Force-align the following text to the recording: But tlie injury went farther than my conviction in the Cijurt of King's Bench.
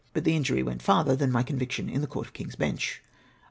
But 0.15 0.23
tlie 0.23 0.31
injury 0.33 0.63
went 0.63 0.81
farther 0.81 1.15
than 1.15 1.31
my 1.31 1.43
conviction 1.43 1.87
in 1.87 2.01
the 2.01 2.07
Cijurt 2.07 2.21
of 2.25 2.33
King's 2.33 2.55
Bench. 2.55 3.03